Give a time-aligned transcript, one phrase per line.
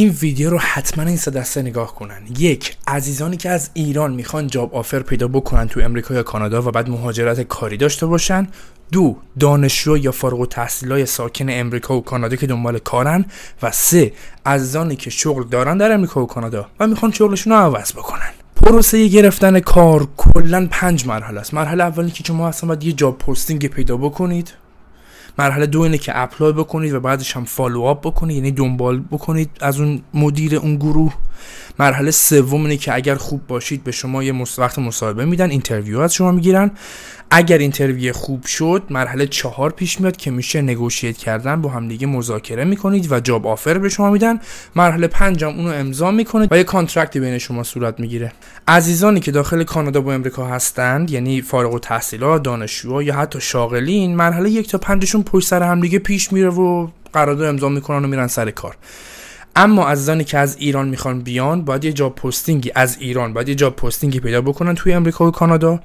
[0.00, 2.22] این ویدیو رو حتما این سه دسته نگاه کنن.
[2.38, 6.70] یک عزیزانی که از ایران می‌خوان job offer پیدا بکنن تو امریکا یا کانادا و
[6.70, 8.46] بعد مهاجرت کاری داشته باشن.
[8.92, 13.24] دو دانشجو یا فارغ التحصیلای ساکن امریکا و کانادا که دنبال کارن.
[13.62, 14.12] و سه
[14.46, 18.30] عزیزانی که شغل دارن در امریکا و کانادا و می‌خوان شغلشون رو عوض بکنن.
[18.56, 21.54] پروسه گرفتن کار کلا پنج مرحله است.
[21.54, 24.52] مرحله اولی که شما اصلا باید یه job posting پیدا بکنید.
[25.40, 29.50] مرحله دو اینه که apply بکنید و بعدش هم follow up بکنید یعنی دنبال بکنید
[29.60, 31.14] از اون مدیر اون گروه.
[31.78, 36.14] مرحله سوم اینه که اگر خوب باشید به شما یه وقت مصاحبه میدن interview از
[36.14, 36.70] شما می‌گیرن.
[37.32, 42.64] اگر interview خوب شد مرحله چهار پیش میاد که میشه negotiate کردن با همدیگه مذاکره
[42.64, 44.40] می‌کنید و job offer به شما میدن.
[44.76, 48.32] مرحله پنجم اونو امضا می‌کنید و یه contract ی بین شما صورت می‌گیره.
[48.68, 54.50] عزیزانی که داخل کانادا و امریکا هستند یعنی فارغ التحصیلا دانشجوها یا حتی شاغلین مرحله
[54.50, 58.50] یک تا پنجشون پشت سر همدیگه پیش میره و قرارداد امضا می‌کنن و میرن سر
[58.50, 58.76] کار.
[59.56, 63.48] اما عزیزانی که از ایران می‌خوان بیان باید یه job posting ی از ایران باید
[63.48, 65.80] یه job posting ی پیدا بکنن توی امریکا و کانادا.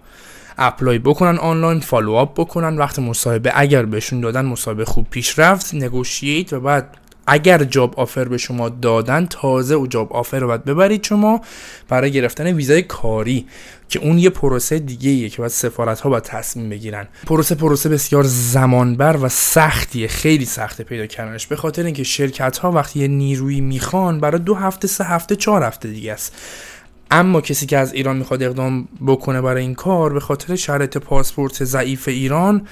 [0.57, 5.73] apply بکنن آنلاین follow up بکنن وقت مصاحبه اگر بهشون دادن مصاحبه خوب پیش رفت
[5.73, 6.97] negotiate و بعد
[7.27, 11.03] اگر job offer به شما دادن تازه و job offer رو باید ببرید.
[11.03, 11.41] شما
[11.89, 13.45] برای گرفتن ویزای کاری
[13.89, 17.07] که اون یه پروسه دیگه ایه که باید سفارت ها باید تصمیم بگیرن.
[17.27, 21.47] پروسه پروسه بسیار زمانبر و سختیه خیلی سخته پیدا کردنش.
[21.47, 25.63] به خاطر اینکه شرکت ها وقتی یه نیرویی می‌خوان برای دو هفته سه هفته چهار
[25.63, 26.33] هفته دیگه است.
[27.11, 31.63] اما کسی که از ایران می‌خواد اقدام بکنه برای این کار به خاطر شرط پاسپورت
[31.63, 32.67] ضعیف ایران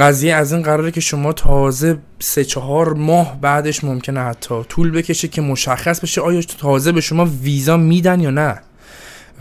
[0.00, 5.28] قضیه از این قراره که شما تازه سه چهار ماه بعدش ممکنه حتی طول بکشه
[5.28, 8.60] که مشخص بشه آیا تازه به شما ویزا میدن یا نه.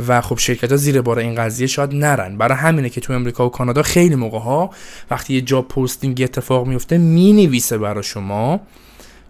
[0.08, 2.38] و خب شرکت ها زیر بار این قضیه شاید نرن.
[2.38, 4.70] برای همینه که تو امریکا و کانادا خیلی موقع ها
[5.12, 8.60] وقتی یه جاب پستینگ اتفاق میفته می‌نویسه برای شما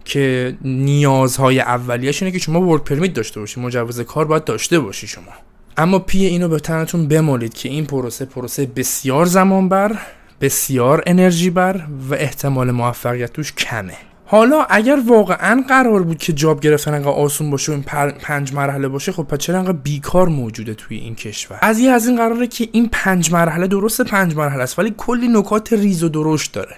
[0.04, 5.06] که نیازهای اولیش اینه که شما work permit داشته باشی مجوز کار باید داشته باشی
[5.06, 5.32] شما.
[5.76, 9.98] اما پی اینو به تنتون بمالید که این پروسه پروسه بسیار زمان بر
[10.40, 13.96] بسیار انرژی بر و احتمال موفقیت توش کمه.
[14.26, 17.84] حالا اگر واقعا قرار بود که job گرفتن انقدر آسون باشه و این
[18.20, 22.06] پنج مرحله باشه خب پس چرا انقدر بیکار موجوده توی این کشور؟ از یه از
[22.06, 26.08] این قراره که این پنج مرحله درست پنج مرحله است ولی کلی نکات ریز و
[26.08, 26.76] درشت داره.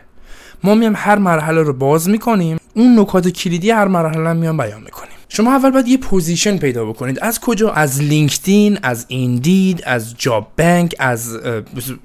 [0.65, 2.59] ما میام هر مرحله رو باز می‌کنیم.
[2.75, 5.11] اون نکات کلیدی هر مرحله میام بیان می‌کنیم.
[5.28, 7.19] شما اول باید یه position پیدا بکنید.
[7.22, 11.39] از کجا؟ از LinkedIn از Indeed از Job Bank از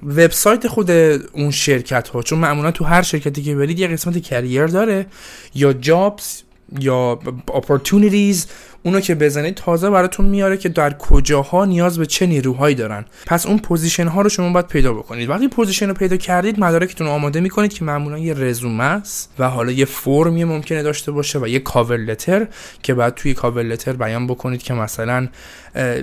[0.06, 4.66] وبسایت خود اون شرکت ها چون معمولا تو هر شرکتی که برید یه قسمت career
[4.66, 5.06] داره.
[5.54, 6.42] یا jobs
[6.78, 7.18] یا
[7.54, 8.46] opportunities
[8.82, 13.04] اونو که بزنید تازه براتون میاره که در کجاها نیاز به چه نیروهایی دارن.
[13.26, 15.28] پس اون position ها رو شما باید پیدا بکنید.
[15.28, 19.48] وقتی position رو پیدا کردید مدارکتون رو آماده می‌کنید که معمولا یه رزومه است و
[19.48, 22.46] حالا یه فرمی ممکنه داشته باشه و یه cover letter
[22.82, 25.28] که بعد توی cover letter بیان بکنید که مثلا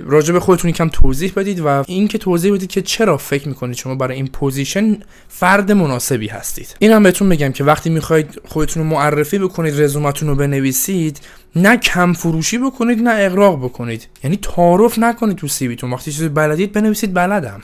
[0.06, 3.76] راجع به خودتون یکم توضیح بدید و این که توضیح بدید که چرا فکر می‌کنید
[3.76, 4.98] شما برای این position
[5.28, 6.76] فرد مناسبی هستید.
[6.78, 11.20] این هم بهتون بگم که وقتی می‌خواید خودتون رو معرفی بکنید رزومتون رو بنویسید
[11.56, 14.06] نه کم فروشی بکنید نه اغراق بکنید.
[14.24, 17.62] یعنی تعارف نکنید تو CV تون وقتی چیزی بلدید بنویسید بلدم.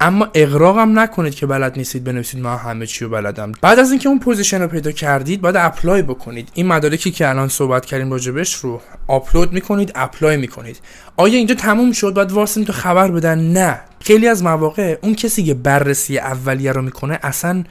[0.00, 3.52] اما اغراق هم نکنید که بلد نیستید بنویسید ما همه چی رو بلدم.
[3.62, 6.48] بعد از اینکه اون position رو پیدا کردید باید apply بکنید.
[6.54, 10.80] این مدارکی که الان صحبت کردیم راجبش رو آپلود می‌کنید apply می‌کنید.
[11.16, 13.80] آیا اینجا تموم شد؟ باید وایسید تا خبر بدن؟ نه.
[14.00, 17.64] خیلی از مواقع اون کسی که بررسی اولیه رو می‌کنه اصلا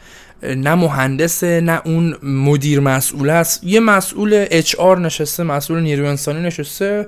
[0.44, 3.64] نه مهندسه نه اون مدیر مسئول است.
[3.64, 7.08] یه مسئول HR نشسته مسئول نیروی انسانی نشسته.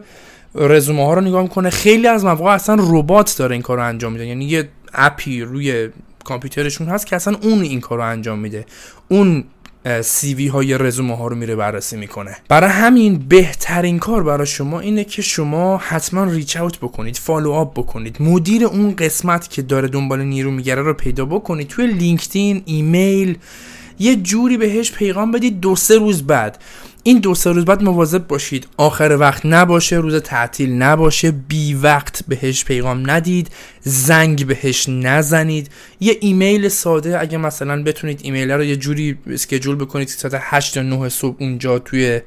[0.55, 1.69] رزومه ها رو نگاه می‌کنه.
[1.69, 4.27] خیلی از مواقع اصلا ربات داره این کار انجام میده.
[4.27, 5.89] یعنی یه app ی روی
[6.23, 8.65] کامپیوترشون هست که اصلا اون این کار رو انجام میده.
[9.07, 9.43] اون
[10.01, 12.37] CV های رزومه ها رو میره بررسی می‌کنه.
[12.49, 17.73] برای همین بهترین کار برای شما اینه که شما حتما reach out بکنید follow up
[17.79, 18.21] بکنید.
[18.21, 21.67] مدیر اون قسمت که داره دنبال نیرو میگرده رو پیدا بکنید.
[21.67, 23.37] توی LinkedIn ایمیل
[23.99, 26.57] یه جوری بهش پیغام بدید دو سه روز بعد.
[27.07, 28.67] این دو سه روز بعد مواظب باشید.
[28.77, 31.31] آخر وقت نباشه روز تعطیل نباشه.
[31.31, 33.49] بی وقت بهش پیغام ندید.
[33.81, 35.69] زنگ بهش نزنید.
[35.99, 40.73] یه ایمیل ساده اگه مثلا بتونید ایمیل رو یه جوری schedule بکنید که ساعت 8
[40.73, 42.21] تا 9 صبح اونجا توی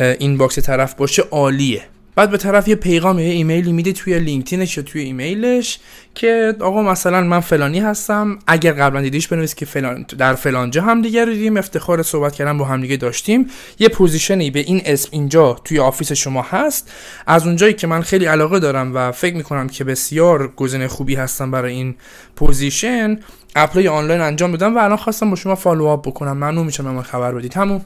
[0.00, 1.82] inbox طرف باشه عالیه.
[2.16, 5.78] بعد به طرف یه پیغام یه ایمیلی میده توی LinkedInش یا توی ایمیلش
[6.14, 10.82] که آقا مثلا من فلانی هستم اگر قبلا دیدیش بنویس که فلان در فلان جا
[10.82, 13.46] هم دیگه دیدیم افتخار صحبت کردن با هم دیگه داشتیم.
[13.78, 16.92] یه position ی به این اسم اینجا توی office شما هست.
[17.26, 21.50] از اونجایی که من خیلی علاقه دارم و فکر می‌کنم که بسیار گزینه خوبی هستم
[21.50, 21.94] برای این
[22.36, 23.18] position
[23.56, 26.32] apply آنلاین انجام بدم و الان خواستم با شما follow up بکنم.
[26.32, 27.54] ممنون میشم خبر بدید.
[27.54, 27.80] همون.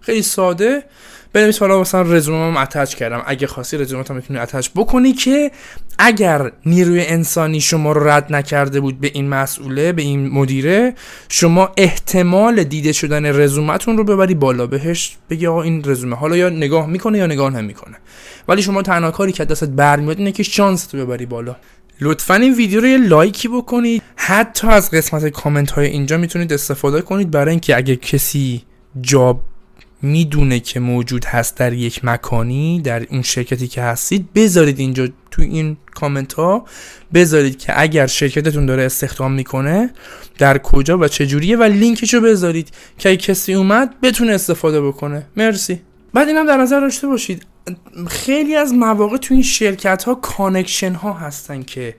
[0.00, 0.82] خیلی ساده.
[1.32, 3.22] بنویس حالا مثلا رزومم attach کردم.
[3.26, 5.50] اگه خواستی رزومت هم می‌تونی attach بکنی که
[5.98, 10.94] اگر نیروی انسانی شما رو رد نکرده بود به این مسئوله به این مدیره
[11.28, 14.66] شما احتمال دیده شدن رزومتون رو ببری بالا.
[14.66, 16.16] بهش بگی آقا این رزومه.
[16.16, 17.96] حالا یا نگاه می‌کنه یا نگاه نمی‌کنه.
[18.48, 21.56] ولی شما تنها کاری که دستت برمیاد اینه که شانس تو ببری بالا.
[22.00, 24.02] لطفا این ویدیو رو یه like ی بکنید.
[24.16, 28.62] حتی از قسمت کامنت های اینجا می‌تونید استفاده کنید برای اینکه اگه کسی
[29.00, 29.42] job
[30.04, 35.42] می‌دونه که موجود هست در یک مکانی در اون شرکتی که هستید بذارید اینجا تو
[35.42, 36.64] این کامنت ها
[37.14, 39.90] بذارید که اگر شرکتتون داره استخدام می‌کنه
[40.38, 42.68] در کجا و چجوریه و لینکشو بذارید
[42.98, 45.26] که کسی اومد بتونه استفاده بکنه.
[45.36, 45.80] مرسی.
[46.14, 47.46] بعد اینم در نظر داشته باشید
[48.08, 51.94] خیلی از مواقع تو این شرکت ها connection ها هستن که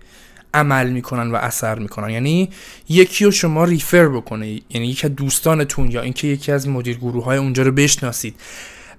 [0.56, 2.10] عمل می‌کنن و اثر می‌کنن.
[2.10, 2.50] یعنی
[2.90, 4.48] یکی رو شما refer بکنه.
[4.48, 8.36] یعنی یکی از دوستانتون یا اینکه یکی از مدیر گروه های اونجا رو بشناسید.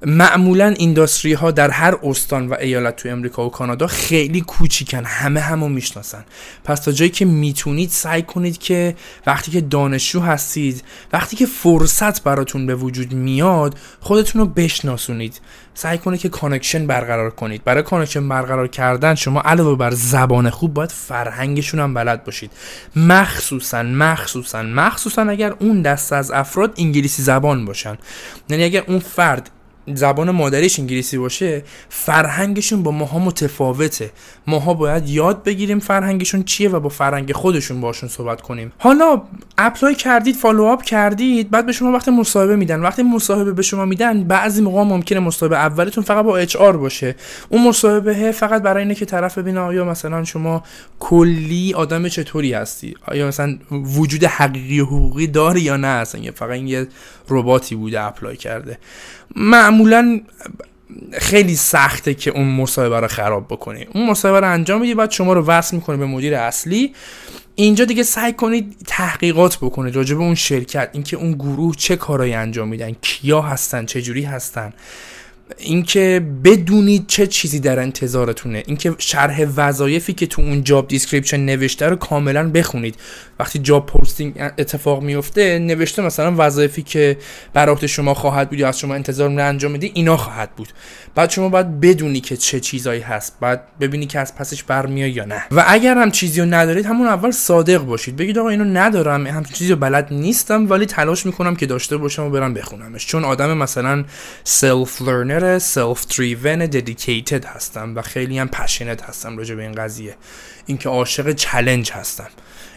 [0.06, 5.04] معمولا industry ها در هر استان و ایالت تو امریکا و کانادا خیلی کوچیکن.
[5.04, 6.24] همه همو می‌شناسن.
[6.64, 12.22] پس تا جایی که می‌تونید سعی کنید که وقتی که دانشجو هستید وقتی که فرصت
[12.22, 15.40] براتون به وجود میاد خودتون رو بشناسونید.
[15.78, 17.64] سعی کنید که connection برقرار کنید.
[17.64, 22.50] برای connection برقرار کردن شما علاوه بر زبان خوب باید فرهنگشون هم بلد باشید.
[22.96, 27.98] مخصوصا مخصوصا مخصوصا اگر اون دست از افراد انگلیسی زبان باشن.
[28.48, 29.50] یعنی اگر اون فرد
[29.94, 34.10] زبان مادریش انگلیسی باشه فرهنگشون با ماها متفاوته.
[34.46, 38.72] ماها باید یاد بگیریم فرهنگشون چیه و با فرهنگ خودشون باشون صحبت کنیم.
[38.78, 39.22] حالا
[39.58, 42.80] apply کردید follow up کردید بعد به شما وقت مصاحبه میدن.
[42.80, 47.14] وقتی مصاحبه به شما میدن بعضی موقع ممکنه مصاحبه اولتون فقط با HR باشه.
[47.48, 50.64] اون مصاحبه فقط برای اینه که طرف ببینه آیا مثلا شما
[50.98, 56.86] کلی آدم چطوری هستی؟ آیا مثلا وجود حقیقی حقوقی داری یا نه؟ اصلا فقط یه
[57.28, 58.78] رباتی بوده اپلای کرده.
[59.36, 59.75] معمولا
[61.12, 63.86] خیلی سخته که اون مصاحبه رو خراب بکنی.
[63.94, 66.94] اون مصاحبه رو انجام میدی بعد شما رو وصل می‌کنه به مدیر اصلی.
[67.54, 72.34] اینجا دیگه سعی کنید تحقیقات بکنید راجع به اون شرکت اینکه اون گروه چه کارایی
[72.34, 74.72] انجام میدن کیا هستن چه جوری هستن.
[75.58, 78.62] اینکه بدونید چه چیزی در انتظارتونه.
[78.66, 82.94] اینکه شرح وظایفی که تو اون job description نوشته رو کاملا بخونید.
[83.38, 87.18] وقتی job posting اتفاق میفته نوشته مثلا وظایفی که
[87.52, 90.68] برات شما خواهد بود یا از شما انتظار می انجام میدی اینا خواهد بود.
[91.14, 93.36] بعد شما باید بدونی که چه چیزایی هست.
[93.40, 95.44] بعد ببینی که از پسش برمیای یا نه.
[95.50, 98.16] و اگر هم چیزی رو ندارید همون اول صادق باشید.
[98.16, 99.26] بگید آقا اینو ندارم.
[99.26, 103.06] هم چیزی رو بلد نیستم ولی تلاش می‌کنم که داشته باشم و برم بخونمش.
[103.06, 104.04] چون آدم مثلا
[104.44, 110.16] self learner self driven dedicated هستم و خیلی هم passionate هستم راجع به این قضیه.
[110.66, 112.28] اینکه عاشق challenge هستم.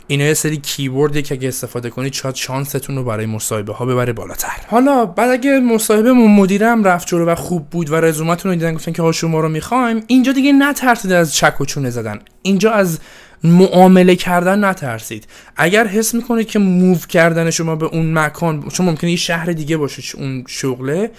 [0.07, 3.85] اینا یه سری keyword ی که اگه استفاده کنید شاید شانستون رو برای مصاحبه ها
[3.85, 4.61] ببره بالاتر.
[4.67, 8.91] حالا بعد اگه مصاحبه مدیرم رفت جلو و خوب بود و رزومتون رو دیدن گفتن
[8.91, 12.19] که ها شما رو می‌خوایم اینجا دیگه نترسید از چک و چونه زدن.
[12.41, 12.99] اینجا از
[13.43, 15.27] معامله کردن نترسید.
[15.55, 19.77] اگر حس می‌کنید که move کردن شما به اون مکان چون ممکنه یه شهر دیگه
[19.77, 21.11] باشه اون شغله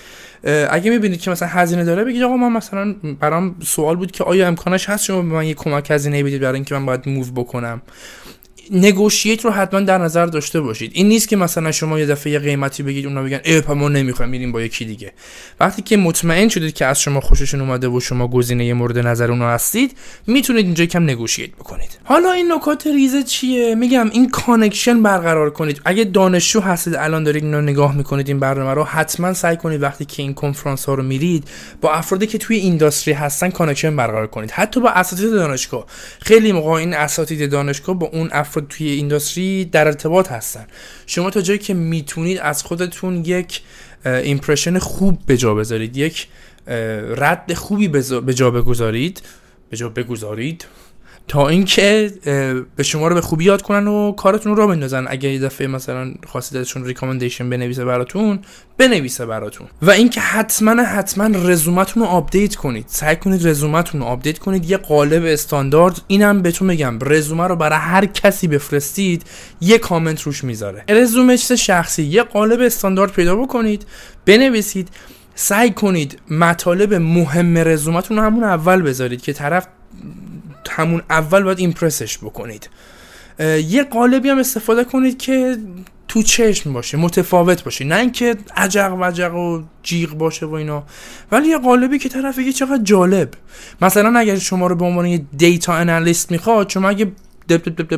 [0.70, 4.46] اگه می‌بینید که مثلا هزینه داره بگید آقا من مثلا برام سوال بود که آیا
[4.46, 7.82] امکانش هست شما به من یه کمک هزینه بدید برای اینکه من باید move بکنم؟
[8.70, 10.90] negotiate رو حتما در نظر داشته باشید.
[10.94, 14.30] این نیست که مثلا شما یه دفعه یه قیمتی بگید اونا بگن ای ما نمی‌خوایم
[14.30, 15.12] میریم با یکی دیگه.
[15.60, 19.50] وقتی که مطمئن شدید که از شما خوششون اومده و شما گزینه مورد نظر اونا
[19.50, 19.96] هستید
[20.26, 21.98] می‌تونید اینجا کم negotiate بکنید.
[22.04, 25.80] حالا این نکات ریزه چیه؟ میگم این connection برقرار کنید.
[25.84, 30.04] اگه دانشجو هستید الان دارید اینو نگاه می‌کنید این برنامه رو حتما سعی کنید وقتی
[30.04, 31.48] که این کنفرانس ها رو میرید
[31.80, 34.50] با افرادی که توی industry هستن connection برقرار کنید.
[34.50, 35.86] حتی با اساتید دانشگاه.
[36.20, 40.66] خیلی موقع این اساتید دانشگاه با اون افراد توی industry در ارتباط هستن.
[41.06, 43.62] شما تا جایی که می‌تونید از خودتون یک
[44.04, 46.28] impression خوب به جا بذارید یک
[47.16, 47.88] رد خوبی
[48.20, 49.22] به جا بگذارید
[49.70, 50.66] به جا بگذارید
[51.30, 52.12] تا اینکه
[52.76, 55.04] به شما رو به خوبی یاد کنن و کارتون رو بندازن.
[55.08, 58.38] اگه یه دفعه مثلا خواستید ازشون recommendation بنویسه براتون
[58.78, 59.66] بنویسه براتون.
[59.82, 62.84] و اینکه حتما حتما رزومتون رو update کنید.
[62.88, 64.70] سعی کنید رزومتون رو update کنید.
[64.70, 69.24] یه قالب استاندارد اینم بهتون میگم رزومه رو برای هر کسی بفرستید
[69.60, 70.84] یه کامنت روش می‌ذاره.
[70.88, 72.02] رزومه شخصی.
[72.02, 73.86] یه قالب استاندارد پیدا بکنید
[74.26, 74.88] بنویسید.
[75.34, 79.66] سعی کنید مطالب مهم رزومتون رو همون اول بذارید که طرف
[80.70, 82.70] همون اول باید impress ش بکنید.
[83.68, 85.56] یه قالبی هم استفاده کنید که
[86.08, 87.84] تو چشم باشه متفاوت باشه.
[87.84, 90.84] نه اینکه عجق و وجق و جیغ باشه و اینا.
[91.32, 93.30] ولی یه قالبی که طرف یه چقدر جالب.
[93.82, 97.12] مثلا اگر شما رو به عنوان یه data analyst می‌خواد شما اگه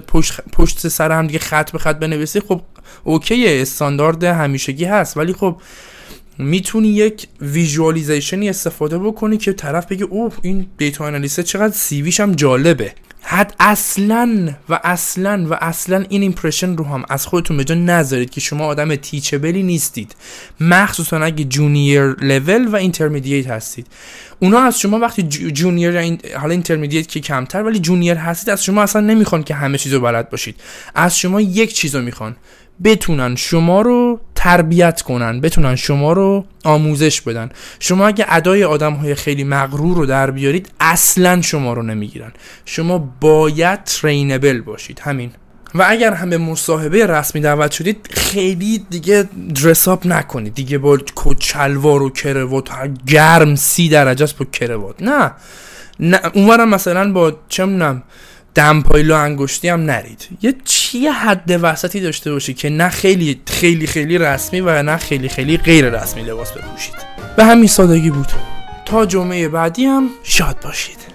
[0.09, 2.61] پشت, پشت سر هم دیگه خط به خط بنویسی خب
[3.05, 5.17] okay استاندارد همیشگی هست.
[5.17, 5.57] ولی خب
[6.43, 11.98] می‌تونی یک visualization ی استفاده بکنی که طرف بگه اوه این data analyst چقدر CV
[11.98, 12.93] ش هم جالبه.
[13.25, 18.31] حد اصلا و اصلا و اصلا این impression رو هم از خودتون به جا نذارید
[18.31, 20.15] که شما آدم teachable ی نیستید.
[20.61, 23.87] مخصوصا اگه junior level و intermediate هستید.
[24.39, 29.01] اونا از شما وقتی junior حالا intermediate که کمتر ولی junior هستید از شما اصلا
[29.01, 30.57] نمی‌خوان که همه چیزو بلد باشید.
[30.95, 32.37] از شما یک چیزو می‌خوان.
[32.85, 37.51] بتونن شما رو تربیت کنن بتونن شما رو آموزش بدن.
[37.81, 42.33] شما اگه ادای آدم های خیلی مغرور رو در بیارید اصلا شما رو نمی‌گیرن.
[42.65, 45.01] شما باید ترینبل باشید.
[45.01, 45.31] همین.
[45.75, 50.55] و اگر هم به مصاحبه رسمی دعوت شدید خیلی دیگه درساپ نکنید.
[50.55, 52.71] دیگه با کچلوار و کروات
[53.07, 55.03] گرم سی درجه است با کروات.
[55.03, 55.33] نه.
[56.01, 57.65] نه اونورم مثلا با چه
[58.55, 60.29] دمپایلو انگشتی هم نرید.
[60.43, 65.29] یه چی حد وسطی داشته باشید که نه خیلی خیلی خیلی رسمی و نه خیلی
[65.29, 66.95] خیلی غیر رسمی لباس بپوشید.
[67.37, 68.33] به همین سادگی بود.
[68.85, 71.12] تا جمعه بعدی هم شاد باشید.